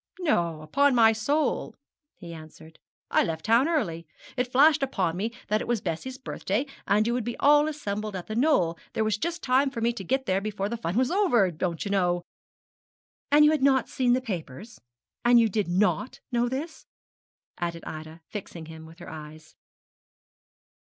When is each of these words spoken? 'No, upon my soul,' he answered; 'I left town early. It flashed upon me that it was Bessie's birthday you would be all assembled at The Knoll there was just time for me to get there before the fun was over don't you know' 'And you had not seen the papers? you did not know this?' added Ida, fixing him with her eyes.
'No, 0.19 0.63
upon 0.63 0.95
my 0.95 1.11
soul,' 1.11 1.75
he 2.17 2.33
answered; 2.33 2.79
'I 3.11 3.23
left 3.23 3.45
town 3.45 3.67
early. 3.67 4.07
It 4.35 4.51
flashed 4.51 4.81
upon 4.81 5.15
me 5.15 5.31
that 5.47 5.61
it 5.61 5.67
was 5.67 5.79
Bessie's 5.79 6.17
birthday 6.17 6.65
you 7.05 7.13
would 7.13 7.23
be 7.23 7.37
all 7.37 7.67
assembled 7.67 8.15
at 8.15 8.25
The 8.25 8.35
Knoll 8.35 8.79
there 8.93 9.03
was 9.03 9.19
just 9.19 9.43
time 9.43 9.69
for 9.69 9.79
me 9.79 9.93
to 9.93 10.03
get 10.03 10.25
there 10.25 10.41
before 10.41 10.69
the 10.69 10.77
fun 10.77 10.97
was 10.97 11.11
over 11.11 11.51
don't 11.51 11.85
you 11.85 11.91
know' 11.91 12.23
'And 13.31 13.45
you 13.45 13.51
had 13.51 13.61
not 13.61 13.89
seen 13.89 14.13
the 14.13 14.21
papers? 14.21 14.81
you 15.23 15.47
did 15.47 15.67
not 15.67 16.19
know 16.31 16.49
this?' 16.49 16.87
added 17.59 17.83
Ida, 17.85 18.21
fixing 18.27 18.65
him 18.65 18.87
with 18.87 18.97
her 18.97 19.09
eyes. 19.11 19.53